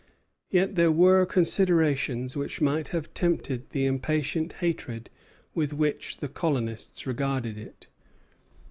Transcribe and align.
Yet 0.49 0.73
there 0.73 0.91
were 0.91 1.27
considerations 1.27 2.35
which 2.35 2.59
might 2.59 2.87
have 2.87 3.13
tempered 3.13 3.69
the 3.69 3.85
impatient 3.85 4.53
hatred 4.53 5.11
with 5.53 5.73
which 5.73 6.17
the 6.17 6.27
colonists 6.27 7.05
regarded 7.05 7.55
it. 7.55 7.85